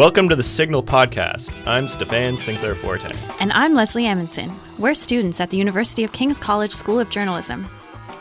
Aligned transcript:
Welcome 0.00 0.30
to 0.30 0.34
the 0.34 0.42
Signal 0.42 0.82
Podcast. 0.82 1.62
I'm 1.66 1.86
Stefan 1.86 2.38
Sinclair 2.38 2.74
Forte. 2.74 3.10
And 3.38 3.52
I'm 3.52 3.74
Leslie 3.74 4.06
Amundsen. 4.06 4.50
We're 4.78 4.94
students 4.94 5.40
at 5.42 5.50
the 5.50 5.58
University 5.58 6.04
of 6.04 6.12
King's 6.12 6.38
College 6.38 6.72
School 6.72 6.98
of 6.98 7.10
Journalism. 7.10 7.68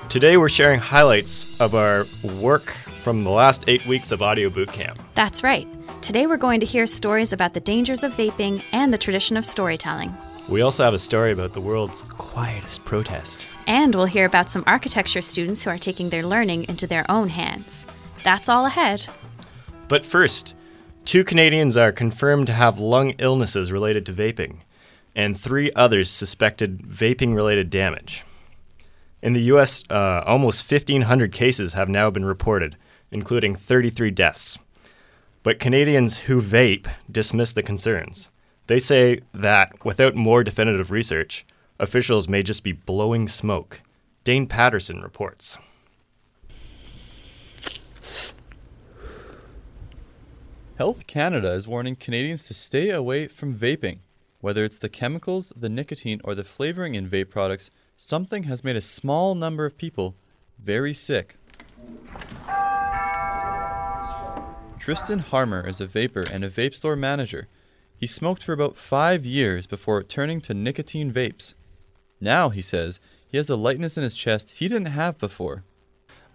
Today 0.10 0.36
we're 0.36 0.50
sharing 0.50 0.82
highlights 0.82 1.58
of 1.62 1.76
our 1.76 2.06
work 2.42 2.72
from 2.98 3.24
the 3.24 3.30
last 3.30 3.64
eight 3.68 3.86
weeks 3.86 4.12
of 4.12 4.22
Audio 4.22 4.50
Boot 4.50 4.74
Camp. 4.74 5.00
That's 5.16 5.42
right. 5.42 5.70
Today 6.02 6.28
we're 6.28 6.36
going 6.36 6.60
to 6.60 6.66
hear 6.66 6.86
stories 6.86 7.32
about 7.32 7.54
the 7.54 7.62
dangers 7.62 8.04
of 8.04 8.12
vaping 8.12 8.62
and 8.74 8.94
the 8.94 8.98
tradition 8.98 9.38
of 9.38 9.46
storytelling. 9.46 10.14
We 10.50 10.60
also 10.60 10.84
have 10.84 10.94
a 10.94 11.00
story 11.00 11.32
about 11.32 11.54
the 11.54 11.62
world's 11.62 12.02
quietest 12.02 12.84
protest. 12.84 13.48
And 13.68 13.96
we'll 13.96 14.04
hear 14.04 14.26
about 14.26 14.50
some 14.50 14.66
architecture 14.68 15.22
students 15.22 15.64
who 15.64 15.70
are 15.70 15.78
taking 15.78 16.10
their 16.10 16.24
learning 16.24 16.66
into 16.68 16.88
their 16.88 17.10
own 17.10 17.30
hands. 17.30 17.88
That's 18.26 18.50
all 18.50 18.66
ahead. 18.66 19.08
But 19.88 20.06
first, 20.06 20.56
two 21.06 21.24
Canadians 21.24 21.76
are 21.76 21.92
confirmed 21.92 22.48
to 22.48 22.54
have 22.54 22.80
lung 22.80 23.12
illnesses 23.18 23.72
related 23.72 24.06
to 24.06 24.14
vaping, 24.14 24.60
and 25.16 25.40
three 25.40 25.72
others 25.76 26.10
suspected 26.10 26.80
vaping 26.84 27.36
related 27.36 27.70
damage. 27.70 28.24
In 29.22 29.34
the 29.34 29.42
US, 29.54 29.84
uh, 29.90 30.24
almost 30.26 30.70
1,500 30.70 31.32
cases 31.34 31.74
have 31.74 31.90
now 31.90 32.10
been 32.10 32.26
reported, 32.26 32.78
including 33.12 33.56
33 33.56 34.12
deaths. 34.12 34.58
But 35.44 35.60
Canadians 35.60 36.20
who 36.20 36.42
vape 36.42 36.88
dismiss 37.12 37.54
the 37.54 37.64
concerns. 37.64 38.30
They 38.68 38.80
say 38.80 39.22
that 39.34 39.84
without 39.84 40.16
more 40.16 40.44
definitive 40.44 40.92
research, 40.92 41.46
officials 41.80 42.28
may 42.28 42.44
just 42.44 42.64
be 42.64 42.72
blowing 42.72 43.28
smoke. 43.28 43.82
Dane 44.24 44.48
Patterson 44.48 45.00
reports. 45.00 45.58
Health 50.80 51.08
Canada 51.08 51.52
is 51.52 51.68
warning 51.68 51.98
Canadians 51.98 52.48
to 52.48 52.54
stay 52.54 52.90
away 52.90 53.28
from 53.28 53.54
vaping. 53.54 54.00
Whether 54.40 54.64
it's 54.64 54.78
the 54.78 54.88
chemicals, 54.88 55.52
the 55.54 55.68
nicotine, 55.68 56.22
or 56.24 56.34
the 56.34 56.46
flavoring 56.46 56.96
in 56.96 57.10
vape 57.10 57.30
products, 57.30 57.70
something 57.98 58.44
has 58.44 58.64
made 58.64 58.78
a 58.78 58.82
small 58.82 59.36
number 59.36 59.66
of 59.66 59.78
people 59.78 60.16
very 60.58 60.94
sick. 60.94 61.36
Tristan 64.80 65.20
Harmer 65.20 65.68
is 65.68 65.82
a 65.82 65.86
vaper 65.86 66.24
and 66.32 66.46
a 66.46 66.50
vape 66.50 66.74
store 66.74 66.96
manager. 66.96 67.50
He 67.98 68.08
smoked 68.08 68.42
for 68.42 68.54
about 68.54 68.78
five 68.78 69.26
years 69.26 69.68
before 69.68 70.02
turning 70.02 70.40
to 70.40 70.54
nicotine 70.54 71.12
vapes. 71.12 71.56
Now, 72.22 72.52
he 72.52 72.62
says, 72.62 73.02
he 73.28 73.36
has 73.36 73.50
a 73.50 73.58
lightness 73.58 73.98
in 73.98 74.04
his 74.04 74.16
chest 74.16 74.52
he 74.52 74.70
didn't 74.70 74.94
have 74.94 75.18
before. 75.18 75.66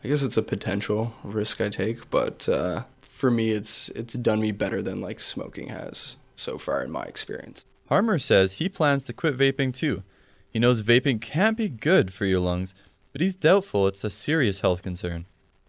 I 0.04 0.08
guess 0.08 0.20
it's 0.20 0.36
a 0.36 0.42
potential 0.42 1.14
risk 1.24 1.62
I 1.62 1.70
take, 1.70 2.10
but 2.10 2.46
uh, 2.46 2.82
for 3.14 3.30
me, 3.30 3.50
it's 3.50 3.90
it's 3.90 4.14
done 4.14 4.40
me 4.40 4.50
better 4.50 4.82
than 4.82 5.00
like 5.00 5.20
smoking 5.20 5.68
has 5.68 6.16
so 6.34 6.58
far 6.58 6.82
in 6.82 6.90
my 6.90 7.04
experience. 7.04 7.64
Harmer 7.88 8.18
says 8.18 8.54
he 8.54 8.68
plans 8.68 9.04
to 9.06 9.12
quit 9.12 9.38
vaping 9.38 9.72
too. 9.72 10.02
He 10.50 10.58
knows 10.58 10.82
vaping 10.82 11.20
can't 11.20 11.56
be 11.56 11.68
good 11.68 12.12
for 12.12 12.24
your 12.24 12.40
lungs, 12.40 12.74
but 13.12 13.20
he's 13.20 13.36
doubtful 13.36 13.86
it's 13.86 14.02
a 14.02 14.10
serious 14.10 14.60
health 14.60 14.82
concern. 14.82 15.26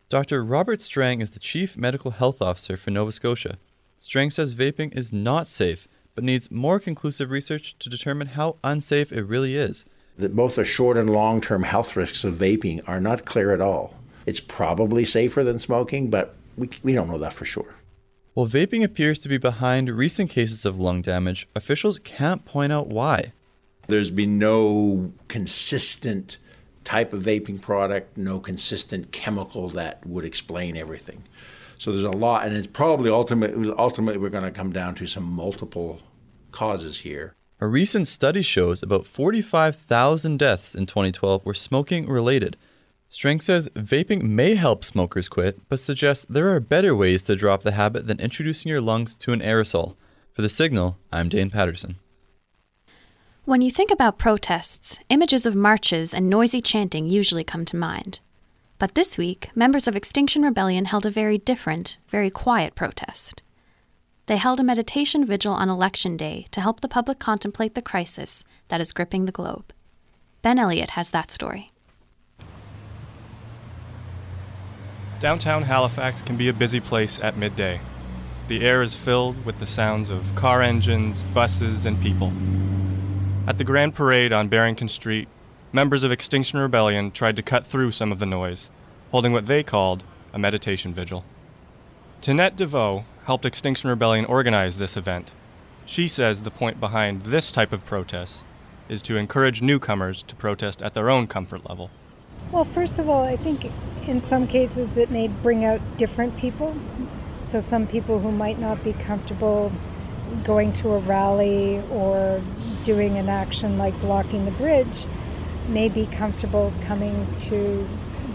Dr. 0.10 0.44
Robert 0.44 0.82
Strang 0.82 1.22
is 1.22 1.32
the 1.32 1.40
Chief 1.40 1.78
Medical 1.78 2.12
Health 2.12 2.42
Officer 2.42 2.78
for 2.78 2.90
Nova 2.90 3.12
Scotia. 3.12 3.58
Strang 3.98 4.32
says 4.32 4.56
vaping 4.56 4.96
is 4.96 5.14
not 5.14 5.48
safe, 5.48 5.88
but 6.16 6.24
needs 6.24 6.50
more 6.50 6.80
conclusive 6.80 7.30
research 7.30 7.78
to 7.78 7.90
determine 7.90 8.28
how 8.30 8.56
unsafe 8.64 9.14
it 9.14 9.24
really 9.24 9.56
is. 9.56 9.86
That 10.18 10.36
both 10.36 10.56
the 10.56 10.66
short 10.66 10.98
and 10.98 11.12
long 11.12 11.42
term 11.42 11.62
health 11.62 11.96
risks 11.96 12.24
of 12.24 12.34
vaping 12.34 12.82
are 12.88 13.00
not 13.00 13.26
clear 13.26 13.52
at 13.52 13.62
all. 13.62 13.96
It's 14.26 14.40
probably 14.40 15.06
safer 15.06 15.44
than 15.44 15.60
smoking, 15.60 16.10
but 16.10 16.36
we, 16.58 16.70
we 16.84 16.94
don't 16.94 17.10
know 17.10 17.18
that 17.18 17.34
for 17.34 17.46
sure. 17.46 17.76
While 18.34 18.48
vaping 18.48 18.84
appears 18.84 19.20
to 19.20 19.30
be 19.30 19.38
behind 19.38 19.90
recent 19.90 20.30
cases 20.30 20.66
of 20.66 20.78
lung 20.78 21.02
damage, 21.02 21.48
officials 21.56 22.00
can't 22.00 22.44
point 22.44 22.74
out 22.74 22.88
why. 22.88 23.32
There's 23.88 24.12
been 24.12 24.38
no 24.38 25.14
consistent 25.28 26.38
type 26.84 27.14
of 27.14 27.24
vaping 27.24 27.62
product, 27.62 28.18
no 28.18 28.40
consistent 28.40 29.12
chemical 29.12 29.70
that 29.70 30.06
would 30.06 30.26
explain 30.26 30.76
everything. 30.76 31.24
So 31.78 31.92
there's 31.92 32.04
a 32.04 32.12
lot, 32.12 32.46
and 32.46 32.56
it's 32.56 32.68
probably 32.68 33.10
ultimately, 33.10 33.74
ultimately 33.78 34.20
we're 34.20 34.30
going 34.30 34.44
to 34.44 34.52
come 34.52 34.72
down 34.72 34.96
to 34.96 35.08
some 35.08 35.24
multiple 35.24 36.00
causes 36.52 37.00
here. 37.00 37.36
A 37.60 37.68
recent 37.68 38.08
study 38.08 38.42
shows 38.42 38.84
about 38.84 39.06
45,000 39.06 40.38
deaths 40.38 40.76
in 40.76 40.86
2012 40.86 41.46
were 41.46 41.54
smoking 41.54 42.08
related, 42.08 42.58
Strang 43.16 43.40
says 43.40 43.70
vaping 43.76 44.24
may 44.24 44.56
help 44.56 44.84
smokers 44.84 45.30
quit, 45.30 45.58
but 45.70 45.80
suggests 45.80 46.26
there 46.28 46.54
are 46.54 46.60
better 46.60 46.94
ways 46.94 47.24
to 47.24 47.38
drop 47.38 47.62
the 47.62 47.72
habit 47.72 48.08
than 48.08 48.20
introducing 48.20 48.70
your 48.70 48.82
lungs 48.82 49.16
to 49.16 49.32
an 49.32 49.40
aerosol. 49.40 49.96
For 50.34 50.42
The 50.42 50.50
Signal, 50.50 50.98
I'm 51.14 51.30
Dane 51.30 51.50
Patterson. 51.50 51.96
When 53.46 53.62
you 53.62 53.72
think 53.72 53.90
about 53.90 54.18
protests, 54.18 55.00
images 55.08 55.46
of 55.46 55.56
marches 55.56 56.14
and 56.14 56.30
noisy 56.30 56.60
chanting 56.60 57.08
usually 57.08 57.46
come 57.46 57.64
to 57.64 57.78
mind. 57.78 58.20
But 58.80 58.96
this 58.96 59.18
week, 59.18 59.50
members 59.56 59.88
of 59.88 59.96
Extinction 59.96 60.42
Rebellion 60.42 60.84
held 60.84 61.06
a 61.06 61.10
very 61.10 61.38
different, 61.38 61.98
very 62.10 62.30
quiet 62.30 62.76
protest. 62.76 63.44
They 64.26 64.36
held 64.36 64.60
a 64.60 64.64
meditation 64.64 65.26
vigil 65.26 65.54
on 65.54 65.70
Election 65.70 66.18
Day 66.18 66.48
to 66.52 66.60
help 66.60 66.82
the 66.82 66.90
public 66.90 67.20
contemplate 67.20 67.76
the 67.76 67.82
crisis 67.82 68.44
that 68.68 68.82
is 68.82 68.92
gripping 68.92 69.26
the 69.26 69.32
globe. 69.32 69.72
Ben 70.42 70.60
Elliott 70.60 70.90
has 70.92 71.12
that 71.12 71.32
story. 71.32 71.72
Downtown 75.20 75.64
Halifax 75.64 76.22
can 76.22 76.36
be 76.36 76.50
a 76.50 76.54
busy 76.54 76.82
place 76.82 77.22
at 77.22 77.38
midday. 77.38 77.80
The 78.50 78.62
air 78.62 78.84
is 78.84 78.98
filled 78.98 79.46
with 79.46 79.60
the 79.60 79.66
sounds 79.66 80.10
of 80.10 80.36
car 80.36 80.62
engines, 80.62 81.24
buses, 81.34 81.86
and 81.86 82.02
people. 82.02 82.34
At 83.48 83.58
the 83.58 83.64
Grand 83.64 83.96
Parade 83.96 84.34
on 84.34 84.50
Barrington 84.50 84.90
Street, 84.90 85.30
members 85.72 86.04
of 86.04 86.12
Extinction 86.12 86.60
Rebellion 86.60 87.12
tried 87.12 87.38
to 87.38 87.42
cut 87.42 87.66
through 87.66 87.92
some 87.92 88.12
of 88.12 88.20
the 88.20 88.26
noise, 88.26 88.70
holding 89.12 89.32
what 89.32 89.46
they 89.46 89.64
called 89.64 90.04
a 90.34 90.38
meditation 90.38 90.94
vigil. 90.94 91.24
Tinette 92.22 92.58
DeVoe 92.58 93.06
helped 93.24 93.46
Extinction 93.46 93.90
Rebellion 93.90 94.26
organize 94.26 94.78
this 94.78 94.98
event. 94.98 95.32
She 95.86 96.10
says 96.10 96.42
the 96.42 96.52
point 96.52 96.82
behind 96.82 97.22
this 97.22 97.52
type 97.52 97.72
of 97.72 97.86
protest 97.86 98.44
is 98.90 99.02
to 99.04 99.16
encourage 99.16 99.62
newcomers 99.62 100.24
to 100.24 100.36
protest 100.36 100.82
at 100.82 100.94
their 100.94 101.10
own 101.10 101.26
comfort 101.26 101.68
level. 101.70 101.90
Well, 102.52 102.66
first 102.66 103.00
of 103.00 103.08
all, 103.08 103.24
I 103.24 103.38
think 103.38 103.72
in 104.08 104.22
some 104.22 104.48
cases 104.48 104.98
it 104.98 105.10
may 105.10 105.28
bring 105.28 105.66
out 105.66 105.80
different 105.98 106.38
people. 106.38 106.76
So, 107.44 107.60
some 107.60 107.88
people 107.88 108.20
who 108.20 108.32
might 108.32 108.60
not 108.60 108.84
be 108.84 108.94
comfortable 108.94 109.72
going 110.44 110.74
to 110.74 110.94
a 110.94 111.00
rally 111.00 111.82
or 111.92 112.42
doing 112.84 113.18
an 113.18 113.30
action 113.30 113.78
like 113.78 114.00
blocking 114.02 114.46
the 114.46 114.52
bridge 114.52 115.06
may 115.70 115.90
be 115.90 116.06
comfortable 116.08 116.74
coming 116.82 117.28
to 117.34 117.88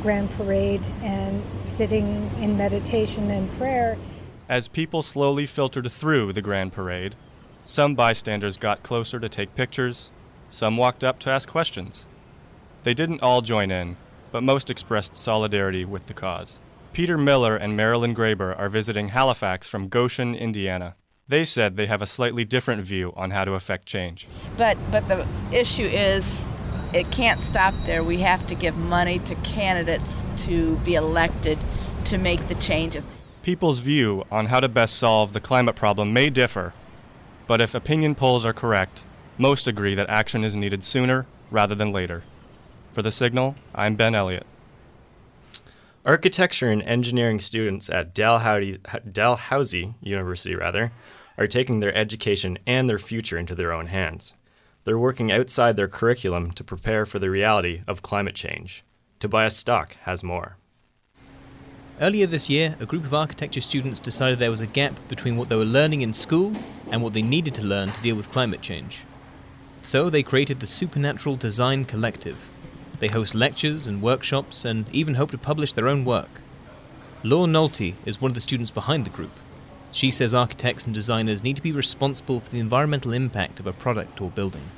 Grand 0.03 0.31
Parade 0.33 0.87
and 1.03 1.43
sitting 1.63 2.31
in 2.41 2.57
meditation 2.57 3.31
and 3.31 3.51
prayer. 3.59 3.99
As 4.49 4.67
people 4.69 5.03
slowly 5.03 5.47
filtered 5.47 5.91
through 5.91 6.33
the 6.33 6.43
Grand 6.43 6.73
Parade, 6.73 7.15
some 7.65 7.95
bystanders 7.95 8.57
got 8.57 8.83
closer 8.83 9.21
to 9.21 9.29
take 9.29 9.55
pictures, 9.55 10.11
some 10.49 10.77
walked 10.77 11.05
up 11.05 11.19
to 11.21 11.31
ask 11.31 11.49
questions. 11.49 12.07
They 12.83 12.95
didn't 12.95 13.23
all 13.23 13.43
join 13.43 13.71
in, 13.71 13.97
but 14.33 14.43
most 14.43 14.71
expressed 14.71 15.17
solidarity 15.17 15.85
with 15.85 16.07
the 16.07 16.15
cause. 16.15 16.59
Peter 16.93 17.17
Miller 17.17 17.57
and 17.57 17.77
Marilyn 17.77 18.15
Graber 18.15 18.59
are 18.59 18.69
visiting 18.69 19.09
Halifax 19.09 19.69
from 19.69 19.89
Goshen, 19.89 20.35
Indiana. 20.35 20.97
They 21.29 21.45
said 21.45 21.77
they 21.77 21.87
have 21.87 22.03
a 22.03 22.07
slightly 22.07 22.45
different 22.45 22.83
view 22.83 23.13
on 23.17 23.31
how 23.31 23.45
to 23.45 23.53
affect 23.53 23.87
change. 23.87 24.27
But 24.57 24.77
but 24.91 25.07
the 25.07 25.27
issue 25.53 25.87
is 25.87 26.45
it 26.93 27.11
can't 27.13 27.41
stop 27.41 27.73
there. 27.87 28.03
We 28.03 28.19
have 28.19 28.45
to 28.49 28.57
give 28.57 28.77
money 28.77 29.21
to 29.21 29.37
candidates 29.37 30.25
to 30.39 30.77
be 30.79 30.95
elected 30.95 31.59
to 32.07 32.19
make 32.19 32.49
the 32.49 32.57
changes. 32.57 33.05
People's 33.43 33.79
view 33.79 34.25
on 34.31 34.47
how 34.47 34.59
to 34.59 34.69
best 34.69 34.97
solve 34.97 35.33
the 35.33 35.41
climate 35.41 35.77
problem 35.77 36.13
may 36.13 36.31
differ, 36.31 36.75
but 37.47 37.61
if 37.61 37.75
opinion 37.75 38.15
polls 38.15 38.45
are 38.45 38.53
correct, 38.53 39.05
most 39.39 39.69
agree 39.69 39.95
that 39.95 40.11
action 40.11 40.43
is 40.45 40.57
needed 40.57 40.83
sooner 40.83 41.27
rather 41.51 41.75
than 41.75 41.93
later. 41.93 42.23
For 42.93 43.03
The 43.03 43.13
Signal, 43.13 43.55
I'm 43.73 43.95
Ben 43.95 44.17
Elliott. 44.17 44.45
Architecture 46.05 46.73
and 46.73 46.83
engineering 46.83 47.39
students 47.39 47.89
at 47.89 48.13
Dalhousie, 48.13 48.79
Dalhousie 49.13 49.95
University 50.03 50.57
rather, 50.57 50.91
are 51.39 51.47
taking 51.47 51.79
their 51.79 51.95
education 51.95 52.59
and 52.67 52.89
their 52.89 52.99
future 52.99 53.39
into 53.39 53.55
their 53.55 53.73
own 53.73 53.87
hands. 53.87 54.35
They're 54.83 54.99
working 54.99 55.31
outside 55.31 55.77
their 55.77 55.87
curriculum 55.87 56.51
to 56.51 56.65
prepare 56.65 57.07
for 57.07 57.21
the 57.21 57.31
reality 57.31 57.83
of 57.87 58.03
climate 58.03 58.35
change. 58.35 58.83
Tobias 59.21 59.57
Stock 59.57 59.95
has 60.03 60.25
more. 60.25 60.57
Earlier 62.01 62.27
this 62.27 62.51
year, 62.51 62.75
a 62.81 62.87
group 62.87 63.05
of 63.05 63.15
architecture 63.15 63.61
students 63.61 64.01
decided 64.01 64.41
there 64.41 64.51
was 64.51 64.63
a 64.63 64.67
gap 64.67 64.99
between 65.07 65.37
what 65.37 65.49
they 65.49 65.55
were 65.55 65.65
learning 65.65 66.03
in 66.03 66.13
school 66.13 66.53
and 66.91 67.01
what 67.05 67.13
they 67.13 67.23
needed 67.23 67.55
to 67.55 67.63
learn 67.63 67.93
to 67.93 68.03
deal 68.03 68.17
with 68.17 68.33
climate 68.33 68.63
change. 68.63 69.05
So 69.81 70.11
they 70.11 70.25
created 70.25 70.59
the 70.59 70.67
Supernatural 70.67 71.37
Design 71.37 71.85
Collective, 71.85 72.37
they 73.01 73.09
host 73.09 73.35
lectures 73.35 73.87
and 73.87 74.01
workshops 74.01 74.65
and 74.65 74.89
even 74.93 75.15
hope 75.15 75.31
to 75.33 75.39
publish 75.39 75.73
their 75.73 75.89
own 75.89 76.05
work. 76.05 76.43
Laura 77.23 77.49
Nolte 77.49 77.95
is 78.07 78.21
one 78.21 78.31
of 78.31 78.35
the 78.35 78.41
students 78.41 78.71
behind 78.71 79.05
the 79.05 79.11
group. 79.11 79.33
She 79.93 80.11
says 80.11 80.33
architects 80.33 80.85
and 80.85 80.95
designers 80.95 81.43
need 81.43 81.57
to 81.57 81.63
be 81.63 81.73
responsible 81.73 82.41
for 82.41 82.51
the 82.51 82.61
environmental 82.61 83.13
impact 83.13 83.59
of 83.59 83.67
a 83.67 83.73
product 83.73 84.21
or 84.21 84.31
building. 84.31 84.71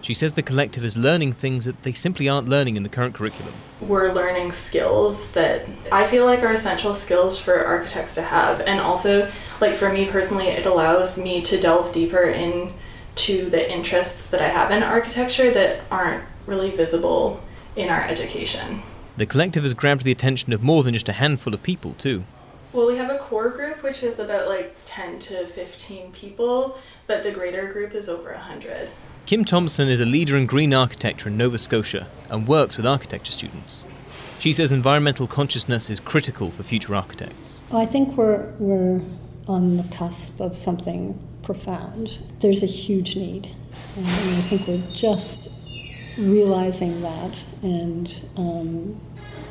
She 0.00 0.14
says 0.14 0.34
the 0.34 0.42
collective 0.42 0.84
is 0.84 0.96
learning 0.96 1.32
things 1.32 1.64
that 1.64 1.82
they 1.82 1.92
simply 1.92 2.28
aren't 2.28 2.48
learning 2.48 2.76
in 2.76 2.82
the 2.82 2.88
current 2.88 3.14
curriculum. 3.14 3.54
We're 3.80 4.12
learning 4.12 4.52
skills 4.52 5.32
that 5.32 5.66
I 5.90 6.06
feel 6.06 6.24
like 6.24 6.42
are 6.42 6.52
essential 6.52 6.94
skills 6.94 7.38
for 7.38 7.64
architects 7.64 8.14
to 8.14 8.22
have. 8.22 8.60
And 8.60 8.80
also, 8.80 9.30
like 9.60 9.74
for 9.74 9.92
me 9.92 10.06
personally, 10.06 10.48
it 10.48 10.66
allows 10.66 11.18
me 11.18 11.42
to 11.42 11.60
delve 11.60 11.92
deeper 11.92 12.22
into 12.22 13.50
the 13.50 13.72
interests 13.72 14.30
that 14.30 14.40
I 14.40 14.48
have 14.48 14.70
in 14.70 14.82
architecture 14.82 15.50
that 15.50 15.80
aren't 15.90 16.24
really 16.48 16.70
visible 16.70 17.40
in 17.76 17.88
our 17.88 18.00
education. 18.00 18.80
The 19.16 19.26
collective 19.26 19.62
has 19.62 19.74
grabbed 19.74 20.04
the 20.04 20.12
attention 20.12 20.52
of 20.52 20.62
more 20.62 20.82
than 20.82 20.94
just 20.94 21.08
a 21.08 21.12
handful 21.12 21.54
of 21.54 21.62
people, 21.62 21.92
too. 21.94 22.24
Well, 22.72 22.86
we 22.86 22.96
have 22.96 23.10
a 23.10 23.18
core 23.18 23.48
group 23.48 23.82
which 23.82 24.02
is 24.02 24.18
about 24.18 24.46
like 24.46 24.76
10 24.84 25.18
to 25.20 25.46
15 25.46 26.12
people, 26.12 26.78
but 27.06 27.22
the 27.22 27.30
greater 27.30 27.72
group 27.72 27.94
is 27.94 28.08
over 28.08 28.32
100. 28.32 28.90
Kim 29.26 29.44
Thompson 29.44 29.88
is 29.88 30.00
a 30.00 30.04
leader 30.04 30.36
in 30.36 30.46
green 30.46 30.74
architecture 30.74 31.28
in 31.28 31.36
Nova 31.36 31.58
Scotia 31.58 32.06
and 32.30 32.46
works 32.46 32.76
with 32.76 32.86
architecture 32.86 33.32
students. 33.32 33.84
She 34.38 34.52
says 34.52 34.70
environmental 34.70 35.26
consciousness 35.26 35.90
is 35.90 35.98
critical 35.98 36.50
for 36.50 36.62
future 36.62 36.94
architects. 36.94 37.60
Well, 37.70 37.80
I 37.80 37.86
think 37.86 38.16
we're, 38.16 38.52
we're 38.58 39.00
on 39.46 39.78
the 39.78 39.84
cusp 39.94 40.40
of 40.40 40.56
something 40.56 41.18
profound. 41.42 42.18
There's 42.40 42.62
a 42.62 42.66
huge 42.66 43.16
need. 43.16 43.54
And 43.96 44.06
I 44.06 44.42
think 44.42 44.68
we're 44.68 44.86
just 44.92 45.48
realizing 46.18 47.00
that. 47.02 47.44
And 47.62 48.28
um, 48.36 49.00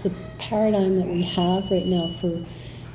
the 0.04 0.12
paradigm 0.38 0.98
that 0.98 1.08
we 1.08 1.24
have 1.24 1.70
right 1.72 1.86
now 1.86 2.10
for 2.20 2.46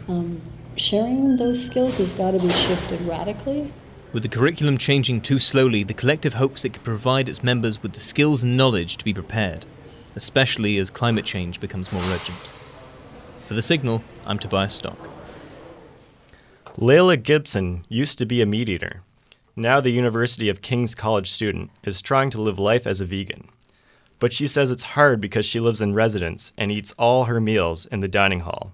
um, 0.08 0.40
sharing 0.76 1.36
those 1.36 1.64
skills 1.64 1.96
has 1.98 2.12
got 2.14 2.32
to 2.32 2.38
be 2.38 2.52
shifted 2.52 3.00
radically. 3.02 3.72
With 4.12 4.22
the 4.22 4.28
curriculum 4.28 4.76
changing 4.76 5.22
too 5.22 5.38
slowly, 5.38 5.84
the 5.84 5.94
collective 5.94 6.34
hopes 6.34 6.64
it 6.64 6.74
can 6.74 6.82
provide 6.82 7.28
its 7.28 7.42
members 7.42 7.82
with 7.82 7.94
the 7.94 8.00
skills 8.00 8.42
and 8.42 8.56
knowledge 8.56 8.98
to 8.98 9.04
be 9.04 9.14
prepared, 9.14 9.64
especially 10.16 10.76
as 10.76 10.90
climate 10.90 11.25
change 11.25 11.60
becomes 11.60 11.90
more 11.92 12.02
urgent. 12.04 12.50
For 13.46 13.54
The 13.54 13.62
Signal, 13.62 14.04
I'm 14.26 14.38
Tobias 14.38 14.75
Stock. 14.75 15.08
Layla 16.76 17.22
Gibson 17.22 17.84
used 17.88 18.18
to 18.18 18.26
be 18.26 18.40
a 18.40 18.46
meat 18.46 18.68
eater. 18.68 19.02
Now, 19.56 19.80
the 19.80 19.90
University 19.90 20.48
of 20.48 20.62
King's 20.62 20.94
College 20.94 21.30
student 21.30 21.70
is 21.84 22.00
trying 22.00 22.30
to 22.30 22.40
live 22.40 22.58
life 22.58 22.86
as 22.86 23.02
a 23.02 23.04
vegan. 23.04 23.48
But 24.22 24.32
she 24.32 24.46
says 24.46 24.70
it's 24.70 24.94
hard 24.94 25.20
because 25.20 25.44
she 25.44 25.58
lives 25.58 25.82
in 25.82 25.94
residence 25.94 26.52
and 26.56 26.70
eats 26.70 26.94
all 26.96 27.24
her 27.24 27.40
meals 27.40 27.86
in 27.86 27.98
the 27.98 28.06
dining 28.06 28.38
hall. 28.46 28.72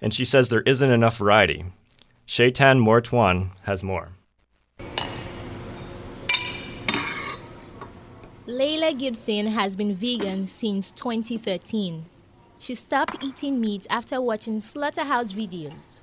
And 0.00 0.14
she 0.14 0.24
says 0.24 0.48
there 0.48 0.62
isn't 0.62 0.88
enough 0.88 1.16
variety. 1.16 1.64
Shaitan 2.26 2.78
Mortwan 2.78 3.50
has 3.62 3.82
more. 3.82 4.10
Layla 8.46 8.96
Gibson 8.96 9.48
has 9.48 9.74
been 9.74 9.96
vegan 9.96 10.46
since 10.46 10.92
2013. 10.92 12.06
She 12.56 12.76
stopped 12.76 13.16
eating 13.20 13.60
meat 13.60 13.84
after 13.90 14.20
watching 14.20 14.60
slaughterhouse 14.60 15.32
videos. 15.32 15.98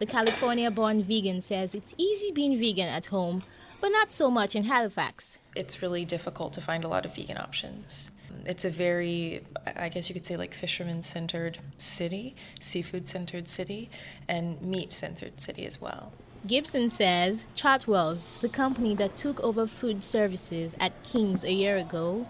The 0.00 0.06
California 0.06 0.72
born 0.72 1.04
vegan 1.04 1.40
says 1.40 1.72
it's 1.72 1.94
easy 1.96 2.32
being 2.32 2.58
vegan 2.58 2.88
at 2.88 3.06
home, 3.06 3.44
but 3.82 3.88
not 3.88 4.12
so 4.12 4.30
much 4.30 4.54
in 4.54 4.62
Halifax. 4.62 5.38
It's 5.56 5.82
really 5.82 6.04
difficult 6.04 6.52
to 6.52 6.60
find 6.60 6.84
a 6.84 6.88
lot 6.88 7.04
of 7.04 7.16
vegan 7.16 7.36
options. 7.36 8.12
It's 8.46 8.64
a 8.64 8.70
very, 8.70 9.42
I 9.66 9.88
guess 9.88 10.08
you 10.08 10.14
could 10.14 10.24
say, 10.24 10.36
like 10.36 10.54
fisherman 10.54 11.02
centered 11.02 11.58
city, 11.78 12.36
seafood 12.60 13.08
centered 13.08 13.48
city, 13.48 13.90
and 14.28 14.62
meat 14.62 14.92
centered 14.92 15.40
city 15.40 15.66
as 15.66 15.80
well. 15.80 16.12
Gibson 16.46 16.90
says 16.90 17.44
Chartwells, 17.56 18.40
the 18.40 18.48
company 18.48 18.94
that 18.94 19.16
took 19.16 19.40
over 19.40 19.66
food 19.66 20.04
services 20.04 20.76
at 20.78 21.02
King's 21.02 21.42
a 21.42 21.52
year 21.52 21.76
ago, 21.76 22.26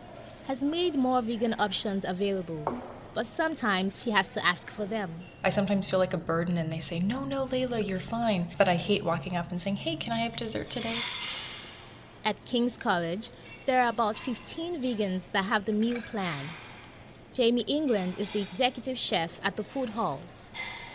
has 0.46 0.64
made 0.64 0.94
more 0.94 1.20
vegan 1.20 1.54
options 1.58 2.06
available. 2.06 2.82
But 3.14 3.26
sometimes 3.26 4.03
she 4.03 4.11
has 4.11 4.29
to 4.29 4.44
ask 4.44 4.70
for 4.70 4.87
them. 4.87 5.11
I 5.44 5.50
sometimes 5.50 5.87
feel 5.88 5.99
like 5.99 6.14
a 6.14 6.19
burden 6.19 6.56
and 6.56 6.73
they 6.73 6.79
say, 6.79 6.99
No, 6.99 7.25
no, 7.25 7.47
Layla, 7.47 7.87
you're 7.87 8.00
fine. 8.00 8.49
But 8.56 8.69
I 8.69 8.76
hate 8.76 9.05
walking 9.05 9.37
up 9.37 9.50
and 9.50 9.61
saying, 9.61 9.76
Hey, 9.76 9.97
can 9.97 10.12
I 10.12 10.20
have 10.20 10.37
dessert 10.37 10.70
today? 10.70 10.97
At 12.25 12.43
King's 12.47 12.79
College, 12.79 13.29
there 13.67 13.82
are 13.82 13.88
about 13.88 14.17
15 14.17 14.81
vegans 14.81 15.31
that 15.32 15.44
have 15.44 15.67
the 15.67 15.73
meal 15.73 16.00
plan. 16.00 16.47
Jamie 17.35 17.62
England 17.62 18.14
is 18.19 18.31
the 18.31 18.41
executive 18.41 18.99
chef 18.99 19.41
at 19.43 19.56
the 19.56 19.64
food 19.64 19.91
hall. 19.91 20.20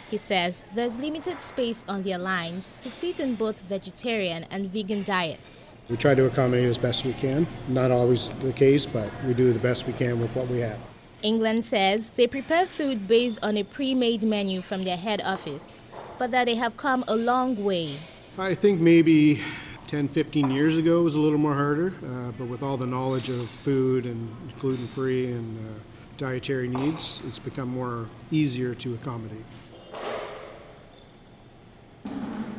He 0.10 0.18
says 0.18 0.64
there's 0.74 1.00
limited 1.00 1.42
space 1.42 1.84
on 1.88 2.04
their 2.04 2.18
lines 2.18 2.74
to 2.80 2.90
fit 2.90 3.20
in 3.20 3.36
both 3.36 3.60
vegetarian 3.60 4.46
and 4.50 4.72
vegan 4.72 5.04
diets. 5.04 5.74
We 5.90 5.98
try 5.98 6.16
to 6.16 6.26
accommodate 6.26 6.68
as 6.70 6.78
best 6.78 7.06
we 7.06 7.14
can. 7.14 7.46
Not 7.68 7.92
always 7.92 8.30
the 8.40 8.54
case, 8.54 8.86
but 8.86 9.12
we 9.26 9.34
do 9.34 9.52
the 9.52 9.60
best 9.60 9.86
we 9.86 9.94
can 9.94 10.20
with 10.20 10.34
what 10.36 10.48
we 10.48 10.60
have. 10.60 10.80
England 11.24 11.66
says 11.66 12.10
they 12.10 12.28
prepare 12.28 12.68
food 12.68 13.08
based 13.08 13.40
on 13.42 13.58
a 13.58 13.64
pre 13.64 13.96
made 13.96 14.22
menu 14.22 14.62
from 14.62 14.84
their 14.84 14.98
head 14.98 15.20
office, 15.22 15.80
but 16.20 16.30
that 16.32 16.46
they 16.46 16.56
have 16.56 16.78
come 16.78 17.04
a 17.08 17.16
long 17.16 17.64
way. 17.64 17.98
I 18.38 18.54
think 18.54 18.80
maybe 18.80 19.42
10, 19.88 20.10
15 20.10 20.52
years 20.52 20.78
ago 20.78 21.02
was 21.02 21.16
a 21.16 21.20
little 21.20 21.40
more 21.40 21.56
harder, 21.56 21.94
uh, 22.06 22.32
but 22.38 22.46
with 22.48 22.62
all 22.62 22.78
the 22.78 22.86
knowledge 22.86 23.30
of 23.30 23.50
food 23.50 24.06
and 24.06 24.30
gluten 24.60 24.88
free 24.88 25.32
and 25.32 25.58
uh, 25.58 25.80
dietary 26.18 26.68
needs, 26.68 27.24
it's 27.26 27.40
become 27.40 27.70
more 27.70 28.08
easier 28.30 28.76
to 28.76 28.94
accommodate. 28.94 29.46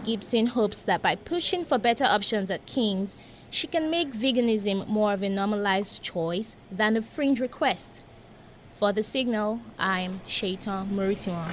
Gibson 0.02 0.46
hopes 0.46 0.82
that 0.82 1.00
by 1.00 1.14
pushing 1.14 1.64
for 1.64 1.78
better 1.78 2.04
options 2.04 2.50
at 2.50 2.66
King's, 2.66 3.16
she 3.50 3.66
can 3.66 3.90
make 3.90 4.12
veganism 4.12 4.88
more 4.88 5.12
of 5.12 5.22
a 5.22 5.28
normalized 5.28 6.02
choice 6.02 6.56
than 6.72 6.96
a 6.96 7.02
fringe 7.02 7.40
request. 7.40 8.02
For 8.78 8.92
the 8.92 9.02
signal, 9.02 9.58
I'm 9.76 10.20
Shaitan 10.28 10.90
Murutiwan. 10.90 11.52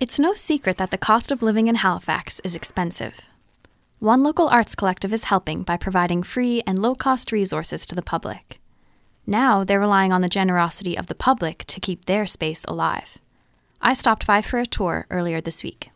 It's 0.00 0.18
no 0.18 0.34
secret 0.34 0.78
that 0.78 0.90
the 0.90 0.98
cost 0.98 1.30
of 1.30 1.44
living 1.44 1.68
in 1.68 1.76
Halifax 1.76 2.40
is 2.40 2.56
expensive. 2.56 3.30
One 4.00 4.24
local 4.24 4.48
arts 4.48 4.74
collective 4.74 5.12
is 5.12 5.30
helping 5.30 5.62
by 5.62 5.76
providing 5.76 6.24
free 6.24 6.60
and 6.66 6.82
low 6.82 6.96
cost 6.96 7.30
resources 7.30 7.86
to 7.86 7.94
the 7.94 8.02
public. 8.02 8.60
Now 9.28 9.62
they're 9.62 9.78
relying 9.78 10.12
on 10.12 10.22
the 10.22 10.28
generosity 10.28 10.98
of 10.98 11.06
the 11.06 11.14
public 11.14 11.64
to 11.66 11.78
keep 11.78 12.06
their 12.06 12.26
space 12.26 12.64
alive. 12.64 13.18
I 13.80 13.94
stopped 13.94 14.26
by 14.26 14.42
for 14.42 14.58
a 14.58 14.66
tour 14.66 15.06
earlier 15.08 15.40
this 15.40 15.62
week. 15.62 15.92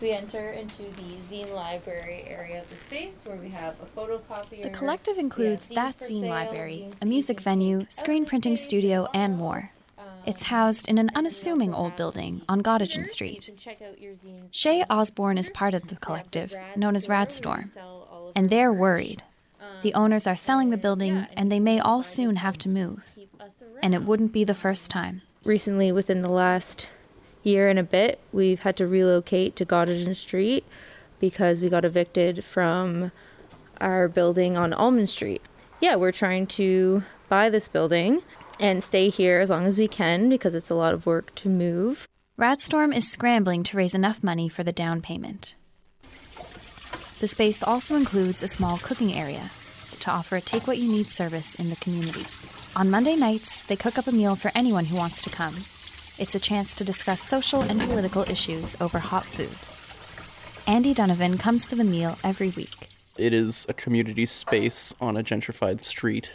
We 0.00 0.10
enter 0.10 0.50
into 0.50 0.82
the 0.82 1.16
zine 1.26 1.54
library 1.54 2.24
area 2.26 2.60
of 2.60 2.68
the 2.68 2.76
space 2.76 3.24
where 3.24 3.36
we 3.36 3.48
have 3.48 3.80
a 3.80 3.86
photocopier. 3.86 4.62
The 4.62 4.70
collective 4.70 5.16
includes 5.16 5.68
That 5.68 5.96
Zine 5.96 6.28
Library, 6.28 6.90
a 7.00 7.06
music 7.06 7.40
venue, 7.40 7.86
screen 7.88 8.26
printing 8.26 8.58
studio, 8.58 9.08
and 9.14 9.38
more. 9.38 9.72
It's 10.26 10.42
housed 10.42 10.88
in 10.88 10.98
an 10.98 11.10
unassuming 11.14 11.72
old 11.72 11.96
building 11.96 12.42
on 12.46 12.62
Gottingen 12.62 13.06
Street. 13.06 13.50
Shay 14.50 14.84
Osborne 14.90 15.38
is 15.38 15.48
part 15.50 15.72
of 15.72 15.86
the 15.86 15.96
collective, 15.96 16.54
known 16.76 16.94
as 16.94 17.06
Radstorm, 17.06 17.70
and 18.34 18.50
they're 18.50 18.72
worried. 18.72 19.22
The 19.82 19.94
owners 19.94 20.26
are 20.26 20.36
selling 20.36 20.70
the 20.70 20.76
building, 20.76 21.26
and 21.36 21.50
they 21.50 21.60
may 21.60 21.78
all 21.78 22.02
soon 22.02 22.36
have 22.36 22.58
to 22.58 22.68
move. 22.68 23.02
And 23.82 23.94
it 23.94 24.02
wouldn't 24.02 24.32
be 24.32 24.44
the 24.44 24.52
first 24.52 24.90
time. 24.90 25.22
Recently, 25.44 25.92
within 25.92 26.22
the 26.22 26.30
last 26.30 26.88
year 27.46 27.68
and 27.68 27.78
a 27.78 27.84
bit, 27.84 28.20
we've 28.32 28.60
had 28.60 28.76
to 28.76 28.86
relocate 28.86 29.56
to 29.56 29.64
Gottingen 29.64 30.16
Street 30.16 30.64
because 31.20 31.60
we 31.60 31.68
got 31.68 31.84
evicted 31.84 32.44
from 32.44 33.12
our 33.80 34.08
building 34.08 34.56
on 34.56 34.72
Almon 34.72 35.06
Street. 35.06 35.42
Yeah, 35.80 35.96
we're 35.96 36.12
trying 36.12 36.46
to 36.48 37.04
buy 37.28 37.48
this 37.48 37.68
building 37.68 38.22
and 38.58 38.82
stay 38.82 39.08
here 39.08 39.40
as 39.40 39.50
long 39.50 39.66
as 39.66 39.78
we 39.78 39.88
can 39.88 40.28
because 40.28 40.54
it's 40.54 40.70
a 40.70 40.74
lot 40.74 40.94
of 40.94 41.06
work 41.06 41.34
to 41.36 41.48
move. 41.48 42.06
Radstorm 42.38 42.94
is 42.94 43.10
scrambling 43.10 43.62
to 43.64 43.76
raise 43.76 43.94
enough 43.94 44.22
money 44.22 44.48
for 44.48 44.62
the 44.62 44.72
down 44.72 45.00
payment. 45.00 45.54
The 47.20 47.28
space 47.28 47.62
also 47.62 47.96
includes 47.96 48.42
a 48.42 48.48
small 48.48 48.78
cooking 48.78 49.12
area 49.12 49.50
to 50.00 50.10
offer 50.10 50.36
a 50.36 50.40
take 50.40 50.66
what 50.66 50.78
you 50.78 50.90
need 50.90 51.06
service 51.06 51.54
in 51.54 51.70
the 51.70 51.76
community. 51.76 52.26
On 52.76 52.90
Monday 52.90 53.16
nights, 53.16 53.66
they 53.66 53.76
cook 53.76 53.96
up 53.96 54.06
a 54.06 54.12
meal 54.12 54.36
for 54.36 54.50
anyone 54.54 54.84
who 54.86 54.96
wants 54.96 55.22
to 55.22 55.30
come. 55.30 55.54
It's 56.18 56.34
a 56.34 56.40
chance 56.40 56.72
to 56.74 56.84
discuss 56.84 57.20
social 57.20 57.60
and 57.60 57.80
political 57.80 58.22
issues 58.22 58.80
over 58.80 58.98
hot 58.98 59.24
food. 59.26 59.50
Andy 60.66 60.94
Donovan 60.94 61.36
comes 61.38 61.66
to 61.66 61.76
the 61.76 61.84
meal 61.84 62.18
every 62.24 62.50
week. 62.50 62.88
It 63.18 63.32
is 63.34 63.66
a 63.68 63.74
community 63.74 64.26
space 64.26 64.94
on 65.00 65.16
a 65.16 65.22
gentrified 65.22 65.84
street, 65.84 66.30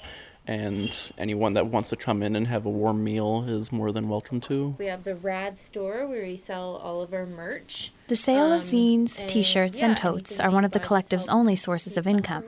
and 0.47 1.11
anyone 1.17 1.53
that 1.53 1.67
wants 1.67 1.89
to 1.89 1.95
come 1.95 2.21
in 2.23 2.35
and 2.35 2.47
have 2.47 2.65
a 2.65 2.69
warm 2.69 3.03
meal 3.03 3.43
is 3.47 3.71
more 3.71 3.91
than 3.91 4.07
welcome 4.07 4.39
to. 4.41 4.75
We 4.77 4.85
have 4.85 5.03
the 5.03 5.15
Rad 5.15 5.57
store 5.57 6.07
where 6.07 6.23
we 6.23 6.35
sell 6.35 6.75
all 6.77 7.01
of 7.01 7.13
our 7.13 7.25
merch. 7.25 7.91
The 8.07 8.15
sale 8.15 8.45
Um, 8.45 8.53
of 8.53 8.61
zines, 8.61 9.27
t 9.27 9.41
shirts, 9.41 9.79
yeah, 9.79 9.87
and 9.87 9.97
totes 9.97 10.39
are 10.39 10.51
one 10.51 10.65
of 10.65 10.71
the 10.71 10.79
collective's 10.79 11.27
only 11.29 11.55
sources 11.55 11.97
of 11.97 12.05
income. 12.07 12.43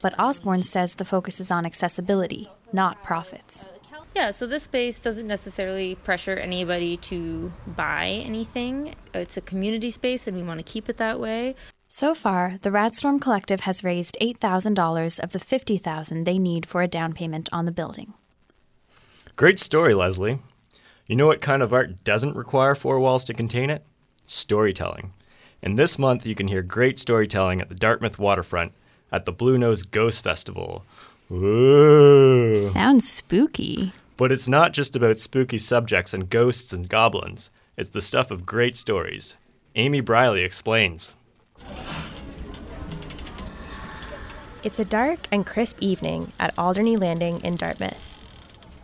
But 0.00 0.18
Osborne 0.18 0.62
says 0.62 0.94
the 0.94 1.04
focus 1.04 1.40
is 1.40 1.50
on 1.50 1.66
accessibility, 1.66 2.48
not 2.72 3.02
profits. 3.04 3.70
Yeah, 4.14 4.32
so 4.32 4.46
this 4.46 4.64
space 4.64 4.98
doesn't 4.98 5.26
necessarily 5.26 5.94
pressure 5.94 6.36
anybody 6.36 6.96
to 6.98 7.52
buy 7.66 8.08
anything. 8.24 8.96
It's 9.14 9.36
a 9.36 9.40
community 9.40 9.90
space 9.90 10.26
and 10.26 10.36
we 10.36 10.42
want 10.42 10.58
to 10.58 10.64
keep 10.64 10.88
it 10.88 10.96
that 10.96 11.20
way. 11.20 11.54
So 11.86 12.14
far, 12.14 12.56
the 12.62 12.70
Radstorm 12.70 13.20
Collective 13.20 13.60
has 13.60 13.84
raised 13.84 14.16
$8,000 14.20 15.20
of 15.20 15.32
the 15.32 15.40
50,000 15.40 16.24
they 16.24 16.38
need 16.38 16.66
for 16.66 16.82
a 16.82 16.88
down 16.88 17.12
payment 17.12 17.48
on 17.52 17.66
the 17.66 17.72
building. 17.72 18.14
Great 19.36 19.58
story, 19.58 19.94
Leslie. 19.94 20.40
You 21.06 21.16
know 21.16 21.26
what 21.26 21.40
kind 21.40 21.62
of 21.62 21.72
art 21.72 22.04
doesn't 22.04 22.36
require 22.36 22.74
four 22.74 23.00
walls 23.00 23.24
to 23.24 23.34
contain 23.34 23.70
it? 23.70 23.84
Storytelling. 24.26 25.12
And 25.62 25.78
this 25.78 25.98
month, 25.98 26.24
you 26.26 26.34
can 26.34 26.48
hear 26.48 26.62
great 26.62 26.98
storytelling 26.98 27.60
at 27.60 27.68
the 27.68 27.74
Dartmouth 27.74 28.18
waterfront 28.18 28.72
at 29.10 29.24
the 29.24 29.32
Bluenose 29.32 29.90
Ghost 29.90 30.22
Festival. 30.22 30.84
Ooh. 31.32 32.58
Sounds 32.58 33.08
spooky. 33.08 33.92
But 34.16 34.32
it's 34.32 34.48
not 34.48 34.72
just 34.72 34.96
about 34.96 35.18
spooky 35.20 35.58
subjects 35.58 36.12
and 36.12 36.28
ghosts 36.28 36.72
and 36.72 36.88
goblins. 36.88 37.50
It's 37.76 37.90
the 37.90 38.00
stuff 38.00 38.30
of 38.30 38.46
great 38.46 38.76
stories. 38.76 39.36
Amy 39.76 40.00
Briley 40.00 40.42
explains. 40.42 41.14
It's 44.62 44.80
a 44.80 44.84
dark 44.84 45.20
and 45.30 45.46
crisp 45.46 45.78
evening 45.80 46.32
at 46.38 46.52
Alderney 46.58 46.96
Landing 46.96 47.40
in 47.42 47.56
Dartmouth. 47.56 48.18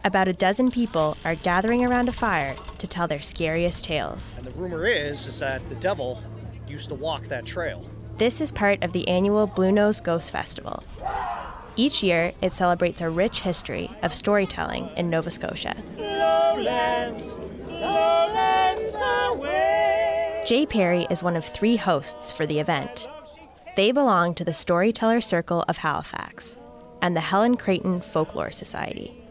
About 0.05 0.29
a 0.29 0.33
dozen 0.33 0.71
people 0.71 1.17
are 1.25 1.35
gathering 1.35 1.85
around 1.85 2.09
a 2.09 2.13
fire 2.13 2.55
to 2.79 2.87
tell 2.87 3.09
their 3.09 3.21
scariest 3.21 3.85
tales. 3.85 4.39
And 4.39 4.47
the 4.47 4.53
rumor 4.53 4.87
is 4.87 5.27
is 5.27 5.41
that 5.41 5.69
the 5.69 5.75
devil 5.75 6.23
used 6.69 6.91
to 6.91 6.95
walk 6.95 7.25
that 7.25 7.45
trail. 7.45 7.85
This 8.17 8.41
is 8.41 8.53
part 8.53 8.83
of 8.85 8.93
the 8.93 9.07
annual 9.09 9.49
Bluenose 9.49 10.01
Ghost 10.01 10.31
Festival. 10.31 10.85
Each 11.79 12.03
year, 12.03 12.33
it 12.41 12.55
celebrates 12.55 13.03
a 13.03 13.11
rich 13.11 13.41
history 13.41 13.91
of 14.03 14.15
storytelling 14.15 14.89
in 14.97 15.11
Nova 15.11 15.31
Scotia. 15.31 15.77
Lowlands, 15.99 17.29
lowlands 17.69 18.95
away. 19.31 20.43
Jay 20.47 20.65
Perry 20.65 21.07
is 21.11 21.23
one 21.23 21.37
of 21.37 21.45
three 21.45 21.77
hosts 21.77 22.33
for 22.33 22.47
the 22.47 22.61
event. 22.61 23.09
They 23.77 23.93
belong 23.93 24.35
to 24.37 24.45
the 24.45 24.55
Storyteller 24.55 25.21
Circle 25.21 25.67
of 25.69 25.77
Halifax 25.77 26.57
and 27.03 27.15
the 27.15 27.21
Helen 27.21 27.59
Creighton 27.59 28.01
Folklore 28.01 28.53
Society. 28.53 29.26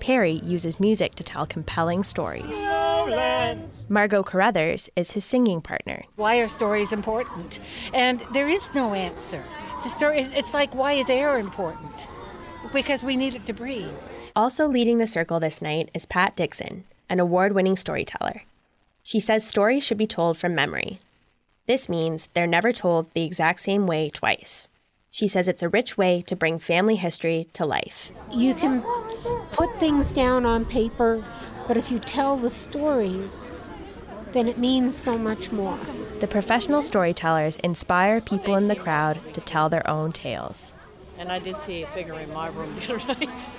Perry 0.00 0.40
uses 0.44 0.80
music 0.80 1.14
to 1.14 1.22
tell 1.22 1.46
compelling 1.46 2.02
stories. 2.02 2.66
Lowlands. 2.66 3.84
Margot 3.88 4.22
Carruthers 4.22 4.90
is 4.96 5.12
his 5.12 5.24
singing 5.24 5.60
partner. 5.60 6.04
Why 6.16 6.38
are 6.38 6.48
stories 6.48 6.92
important? 6.92 7.60
And 7.92 8.24
there 8.32 8.48
is 8.48 8.74
no 8.74 8.94
answer. 8.94 9.44
The 9.82 9.90
story 9.90 10.20
is, 10.20 10.32
it's 10.32 10.54
like 10.54 10.74
why 10.74 10.92
is 10.92 11.08
air 11.08 11.38
important? 11.38 12.08
Because 12.72 13.02
we 13.02 13.16
need 13.16 13.34
it 13.34 13.46
to 13.46 13.52
breathe. 13.52 13.92
Also 14.34 14.66
leading 14.66 14.98
the 14.98 15.06
circle 15.06 15.40
this 15.40 15.60
night 15.60 15.90
is 15.92 16.06
Pat 16.06 16.36
Dixon, 16.36 16.84
an 17.08 17.20
award 17.20 17.52
winning 17.52 17.76
storyteller. 17.76 18.42
She 19.02 19.20
says 19.20 19.46
stories 19.46 19.84
should 19.84 19.98
be 19.98 20.06
told 20.06 20.38
from 20.38 20.54
memory. 20.54 20.98
This 21.66 21.88
means 21.88 22.28
they're 22.34 22.46
never 22.46 22.72
told 22.72 23.12
the 23.12 23.24
exact 23.24 23.60
same 23.60 23.86
way 23.86 24.10
twice. 24.10 24.68
She 25.10 25.26
says 25.26 25.48
it's 25.48 25.62
a 25.62 25.68
rich 25.68 25.98
way 25.98 26.22
to 26.22 26.36
bring 26.36 26.58
family 26.58 26.96
history 26.96 27.48
to 27.54 27.66
life. 27.66 28.12
You 28.30 28.54
can 28.54 28.84
put 29.60 29.78
things 29.78 30.06
down 30.06 30.46
on 30.46 30.64
paper, 30.64 31.22
but 31.68 31.76
if 31.76 31.90
you 31.90 31.98
tell 31.98 32.34
the 32.34 32.48
stories, 32.48 33.52
then 34.32 34.48
it 34.48 34.56
means 34.56 34.96
so 34.96 35.18
much 35.18 35.52
more. 35.52 35.78
The 36.20 36.26
professional 36.26 36.80
storytellers 36.80 37.56
inspire 37.56 38.22
people 38.22 38.56
in 38.56 38.68
the 38.68 38.74
crowd 38.74 39.20
to 39.34 39.40
tell 39.42 39.68
their 39.68 39.86
own 39.86 40.12
tales. 40.12 40.72
And 41.18 41.30
I 41.30 41.40
did 41.40 41.60
see 41.60 41.82
a 41.82 41.86
figure 41.86 42.18
in 42.18 42.32
my 42.32 42.48
room 42.48 42.74
the 42.80 42.94
other 42.94 43.06
night. 43.06 43.52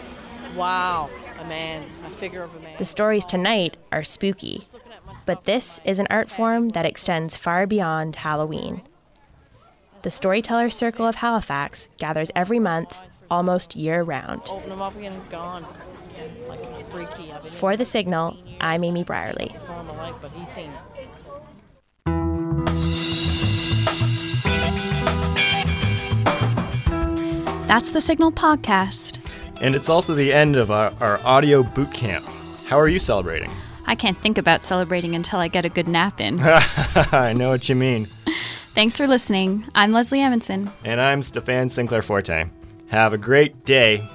wow, 0.56 1.08
a 1.40 1.46
man, 1.46 1.86
a 2.08 2.10
figure 2.10 2.42
of 2.42 2.56
a 2.56 2.60
man. 2.62 2.80
The 2.80 2.86
stories 2.86 3.24
tonight 3.24 3.78
are 3.92 4.04
spooky, 4.04 4.66
but 5.28 5.46
this 5.46 5.80
is 5.86 6.00
an 6.00 6.08
art 6.10 6.32
form 6.32 6.70
that 6.70 6.88
extends 6.88 7.38
far 7.38 7.68
beyond 7.68 8.16
Halloween. 8.16 8.82
The 10.02 10.10
Storyteller 10.10 10.72
Circle 10.72 11.06
of 11.06 11.18
Halifax 11.18 11.88
gathers 12.00 12.32
every 12.36 12.58
month, 12.58 13.00
almost 13.30 13.76
year 13.76 14.02
round. 14.02 14.42
Open 14.50 14.68
them 14.68 14.82
up 14.82 14.96
again, 14.96 15.22
gone. 15.30 15.64
Like 16.48 16.60
freaky. 16.60 16.62
I've 16.62 16.78
been 16.78 16.81
For 17.52 17.78
The 17.78 17.86
Signal, 17.86 18.38
I'm 18.60 18.84
Amy 18.84 19.06
Brierly. 19.06 19.58
from 19.66 19.88
a 19.88 19.94
light, 19.94 20.16
but 20.22 20.32
he's 20.34 20.50
seen 20.50 20.72
it. 20.72 21.08
That's 27.68 27.92
the 27.92 28.02
Signal 28.02 28.34
podcast. 28.34 29.20
And 29.62 29.74
it's 29.76 29.88
also 29.88 30.14
the 30.14 30.34
end 30.34 30.58
of 30.58 30.70
our, 30.70 30.94
our 31.00 31.20
audio 31.26 31.64
boot 31.64 31.94
camp. 31.94 32.26
How 32.66 32.78
are 32.78 32.90
you 32.90 33.00
celebrating? 33.00 33.50
I 33.86 33.96
can't 33.96 34.18
think 34.22 34.38
about 34.38 34.66
celebrating 34.66 35.16
until 35.16 35.40
I 35.40 35.48
get 35.48 35.64
a 35.64 35.70
good 35.70 35.88
nap 35.88 36.20
in. 36.20 36.40
I 36.44 37.34
know 37.34 37.50
what 37.50 37.70
you 37.70 37.76
mean. 37.76 38.08
Thanks 38.74 38.98
for 38.98 39.08
listening. 39.08 39.66
I'm 39.76 39.94
Leslie 39.94 40.22
Evanson. 40.22 40.70
And 40.84 41.00
I'm 41.00 41.22
Stefan 41.24 41.70
Sinclair 41.70 42.02
Forte. 42.02 42.50
Have 42.88 43.14
a 43.14 43.18
great 43.18 43.64
day 43.64 44.06